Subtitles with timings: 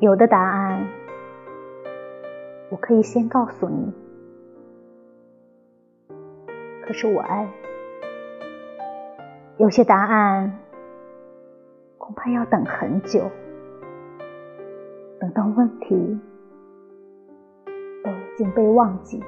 [0.00, 0.86] 有的答案，
[2.70, 3.92] 我可以先告诉你。
[6.86, 7.48] 可是我爱，
[9.56, 10.56] 有些答案
[11.98, 13.28] 恐怕要等很久，
[15.18, 16.20] 等到问题
[18.04, 19.20] 都已经被忘记。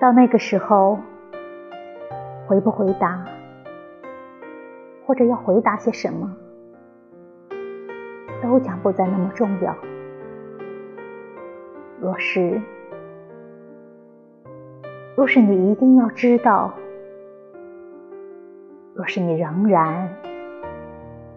[0.00, 0.98] 到那个时候，
[2.46, 3.22] 回不回答，
[5.06, 6.34] 或者要回答些什么，
[8.44, 9.74] 都将不再那么重要。
[11.98, 12.60] 若是，
[15.16, 16.74] 若是你一定要知道，
[18.94, 20.08] 若是你仍然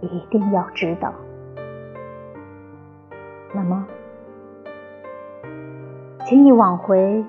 [0.01, 1.13] 一定要知道，
[3.53, 3.87] 那么，
[6.25, 7.23] 请你往回。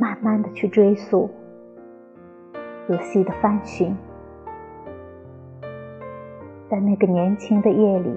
[0.00, 1.28] 慢慢的去追溯，
[2.86, 3.96] 仔细的翻寻，
[6.70, 8.16] 在那个年轻的夜里，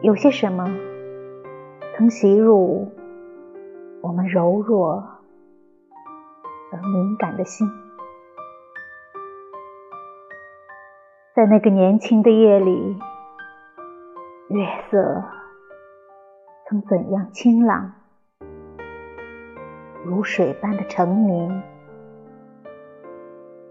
[0.00, 0.64] 有些什么
[1.96, 2.86] 曾袭入
[4.00, 5.04] 我们柔弱
[6.70, 7.68] 而敏感的心？
[11.34, 12.96] 在那个年轻的夜里，
[14.50, 15.24] 月色
[16.68, 17.92] 曾怎样清朗？
[20.04, 21.60] 如水般的澄明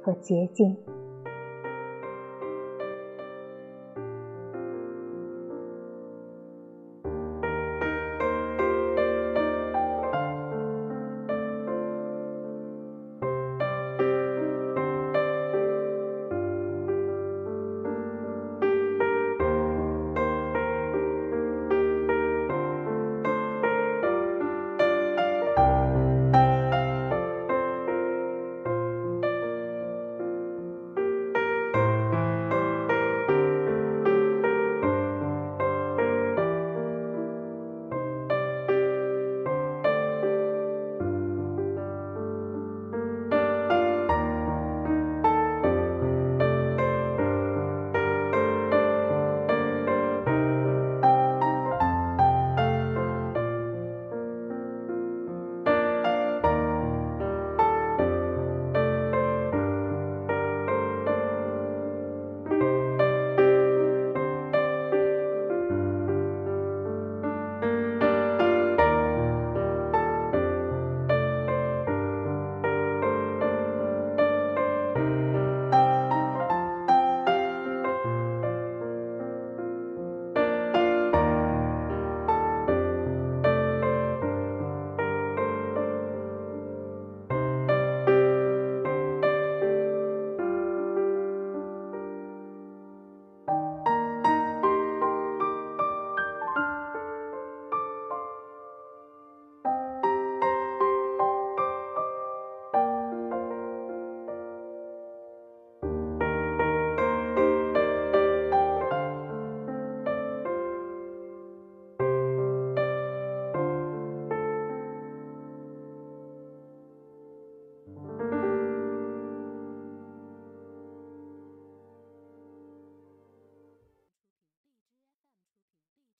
[0.03, 0.75] 和洁净。